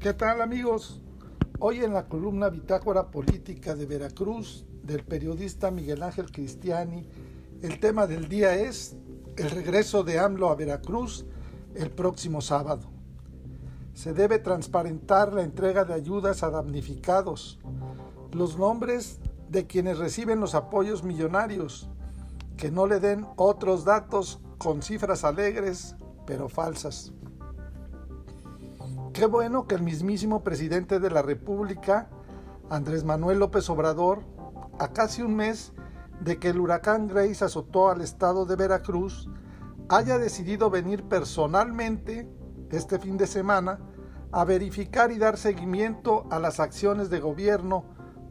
[0.00, 0.98] ¿Qué tal amigos?
[1.58, 7.06] Hoy en la columna Bitácora Política de Veracruz del periodista Miguel Ángel Cristiani,
[7.60, 8.96] el tema del día es
[9.36, 11.26] el regreso de AMLO a Veracruz
[11.74, 12.88] el próximo sábado.
[13.92, 17.58] Se debe transparentar la entrega de ayudas a damnificados,
[18.32, 21.90] los nombres de quienes reciben los apoyos millonarios,
[22.56, 27.12] que no le den otros datos con cifras alegres pero falsas.
[29.12, 32.08] Qué bueno que el mismísimo presidente de la República,
[32.70, 34.22] Andrés Manuel López Obrador,
[34.78, 35.72] a casi un mes
[36.20, 39.28] de que el huracán Grace azotó al estado de Veracruz,
[39.88, 42.30] haya decidido venir personalmente
[42.70, 43.80] este fin de semana
[44.30, 47.86] a verificar y dar seguimiento a las acciones de gobierno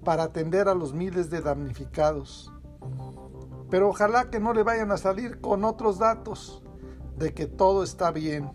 [0.05, 2.53] para atender a los miles de damnificados.
[3.69, 6.63] Pero ojalá que no le vayan a salir con otros datos
[7.17, 8.49] de que todo está bien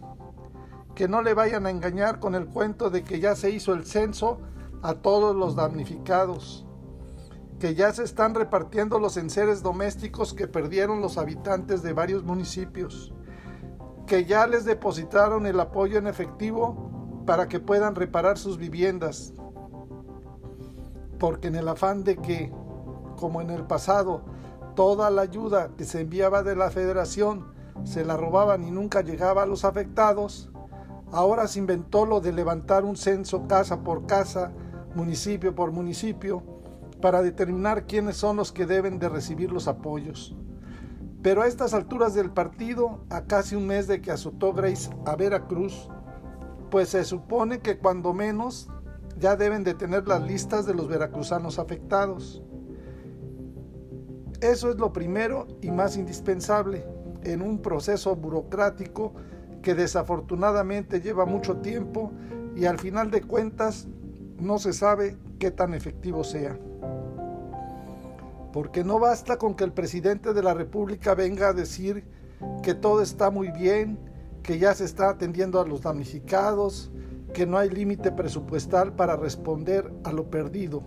[0.94, 3.84] que no le vayan a engañar con el cuento de que ya se hizo el
[3.84, 4.38] censo
[4.82, 6.66] a todos los damnificados,
[7.58, 13.12] que ya se están repartiendo los enseres domésticos que perdieron los habitantes de varios municipios,
[14.06, 19.32] que ya les depositaron el apoyo en efectivo para que puedan reparar sus viviendas,
[21.18, 22.52] porque en el afán de que,
[23.16, 24.22] como en el pasado,
[24.74, 29.42] toda la ayuda que se enviaba de la federación se la robaban y nunca llegaba
[29.42, 30.50] a los afectados,
[31.14, 34.50] Ahora se inventó lo de levantar un censo casa por casa,
[34.96, 36.42] municipio por municipio,
[37.00, 40.34] para determinar quiénes son los que deben de recibir los apoyos.
[41.22, 45.14] Pero a estas alturas del partido, a casi un mes de que azotó Grace a
[45.14, 45.88] Veracruz,
[46.68, 48.68] pues se supone que cuando menos
[49.16, 52.42] ya deben de tener las listas de los veracruzanos afectados.
[54.40, 56.84] Eso es lo primero y más indispensable
[57.22, 59.14] en un proceso burocrático
[59.64, 62.12] que desafortunadamente lleva mucho tiempo
[62.54, 63.88] y al final de cuentas
[64.38, 66.56] no se sabe qué tan efectivo sea.
[68.52, 72.04] Porque no basta con que el presidente de la República venga a decir
[72.62, 73.98] que todo está muy bien,
[74.42, 76.92] que ya se está atendiendo a los damnificados,
[77.32, 80.82] que no hay límite presupuestal para responder a lo perdido.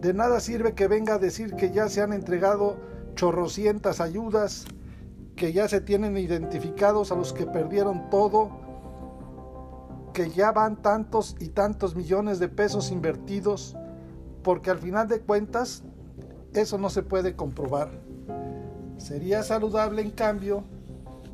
[0.00, 2.78] De nada sirve que venga a decir que ya se han entregado
[3.16, 4.64] chorrocientas ayudas,
[5.40, 8.50] que ya se tienen identificados a los que perdieron todo,
[10.12, 13.74] que ya van tantos y tantos millones de pesos invertidos,
[14.42, 15.82] porque al final de cuentas
[16.52, 17.88] eso no se puede comprobar.
[18.98, 20.62] Sería saludable, en cambio,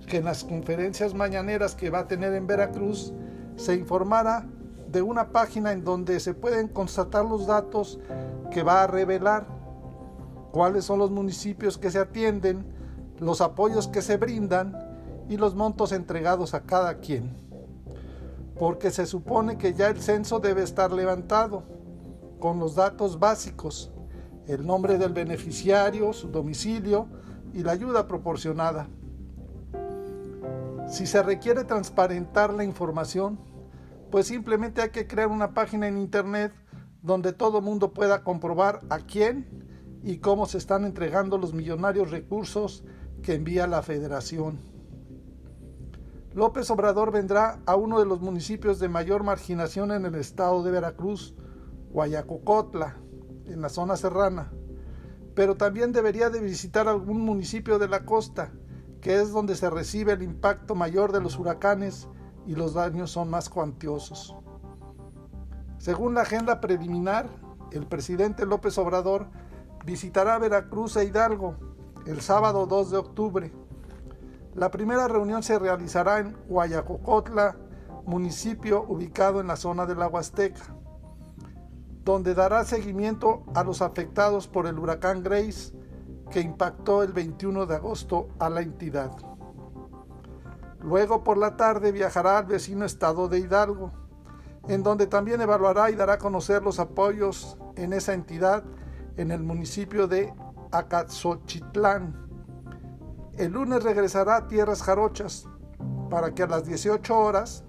[0.07, 3.13] que en las conferencias mañaneras que va a tener en Veracruz
[3.57, 4.47] se informara
[4.87, 7.99] de una página en donde se pueden constatar los datos
[8.53, 9.49] que va a revelar,
[10.53, 12.76] cuáles son los municipios que se atienden,
[13.19, 14.77] los apoyos que se brindan
[15.29, 17.37] y los montos entregados a cada quien.
[18.59, 21.63] Porque se supone que ya el censo debe estar levantado
[22.39, 23.91] con los datos básicos,
[24.47, 27.09] el nombre del beneficiario, su domicilio
[27.53, 28.89] y la ayuda proporcionada.
[30.89, 33.39] Si se requiere transparentar la información,
[34.11, 36.53] pues simplemente hay que crear una página en internet
[37.03, 39.67] donde todo mundo pueda comprobar a quién
[40.03, 42.85] y cómo se están entregando los millonarios recursos
[43.23, 44.59] que envía la federación.
[46.35, 50.71] López Obrador vendrá a uno de los municipios de mayor marginación en el estado de
[50.71, 51.35] Veracruz,
[51.91, 52.97] Guayacocotla,
[53.47, 54.53] en la zona serrana,
[55.35, 58.53] pero también debería de visitar algún municipio de la costa,
[59.01, 62.09] que es donde se recibe el impacto mayor de los huracanes
[62.47, 64.37] y los daños son más cuantiosos.
[65.79, 67.29] Según la agenda preliminar,
[67.73, 69.29] el presidente López Obrador
[69.85, 71.57] visitará Veracruz e Hidalgo,
[72.07, 73.53] el sábado 2 de octubre.
[74.55, 77.57] La primera reunión se realizará en Guayacocotla,
[78.07, 80.63] municipio ubicado en la zona de la Huasteca,
[82.05, 85.75] donde dará seguimiento a los afectados por el huracán Grace
[86.31, 89.11] que impactó el 21 de agosto a la entidad.
[90.81, 93.93] Luego por la tarde viajará al vecino estado de Hidalgo,
[94.69, 98.63] en donde también evaluará y dará a conocer los apoyos en esa entidad
[99.17, 100.33] en el municipio de
[100.73, 102.27] Acatzochitlán.
[103.37, 105.47] El lunes regresará a Tierras Jarochas
[106.09, 107.65] para que a las 18 horas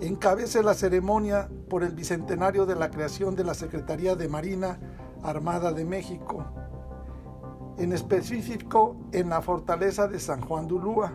[0.00, 4.78] encabece la ceremonia por el bicentenario de la creación de la Secretaría de Marina
[5.22, 6.44] Armada de México,
[7.76, 11.12] en específico en la fortaleza de San Juan de Ulúa.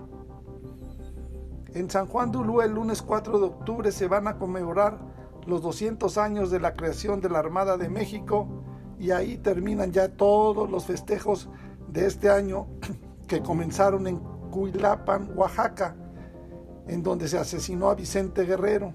[1.73, 4.99] En San Juan de Ulúa el lunes 4 de octubre se van a conmemorar
[5.45, 8.62] los 200 años de la creación de la Armada de México
[9.03, 11.49] y ahí terminan ya todos los festejos
[11.89, 12.67] de este año
[13.27, 14.17] que comenzaron en
[14.49, 15.93] Cuilapan, Oaxaca,
[16.87, 18.93] en donde se asesinó a Vicente Guerrero.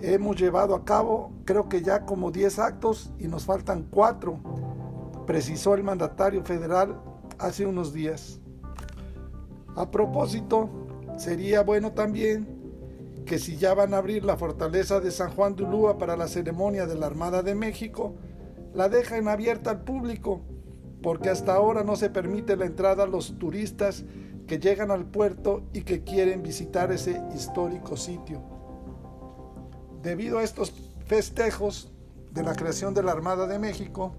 [0.00, 4.38] Hemos llevado a cabo creo que ya como 10 actos y nos faltan 4,
[5.26, 7.00] precisó el mandatario federal
[7.38, 8.38] hace unos días.
[9.74, 10.70] A propósito,
[11.16, 12.46] sería bueno también
[13.26, 16.28] que si ya van a abrir la fortaleza de San Juan de Ulúa para la
[16.28, 18.14] ceremonia de la Armada de México,
[18.74, 20.40] la dejen abierta al público,
[21.02, 24.04] porque hasta ahora no se permite la entrada a los turistas
[24.46, 28.42] que llegan al puerto y que quieren visitar ese histórico sitio.
[30.02, 30.72] Debido a estos
[31.06, 31.92] festejos
[32.32, 34.14] de la creación de la Armada de México,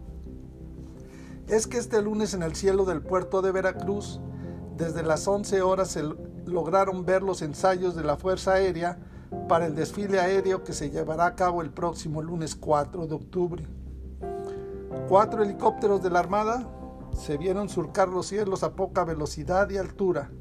[1.47, 4.19] es que este lunes en el cielo del puerto de Veracruz,
[4.77, 6.03] desde las 11 horas se
[6.45, 8.97] lograron ver los ensayos de la Fuerza Aérea
[9.47, 13.67] para el desfile aéreo que se llevará a cabo el próximo lunes 4 de octubre.
[15.07, 16.67] Cuatro helicópteros de la Armada
[17.13, 20.31] se vieron surcar los cielos a poca velocidad y altura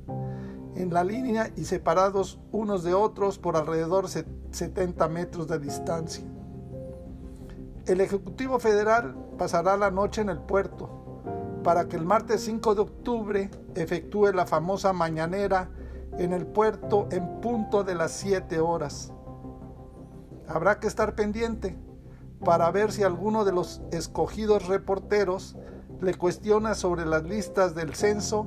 [0.74, 6.24] en la línea y separados unos de otros por alrededor de 70 metros de distancia.
[7.86, 11.04] El Ejecutivo Federal pasará la noche en el puerto
[11.62, 15.70] para que el martes 5 de octubre efectúe la famosa mañanera
[16.18, 19.12] en el puerto en punto de las 7 horas.
[20.46, 21.76] Habrá que estar pendiente
[22.44, 25.56] para ver si alguno de los escogidos reporteros
[26.00, 28.46] le cuestiona sobre las listas del censo